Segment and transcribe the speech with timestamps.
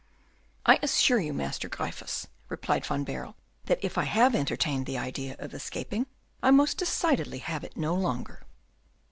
[0.65, 5.35] "I assure you, Master Gryphus," replied Van Baerle, "that if I have entertained the idea
[5.37, 6.07] of escaping,
[6.41, 8.41] I most decidedly have it no longer."